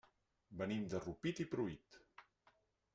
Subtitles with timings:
[0.61, 2.03] Venim de Rupit i Pruit.